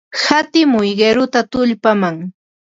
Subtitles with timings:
[0.25, 2.15] Hatimuy qiruta tullpaman.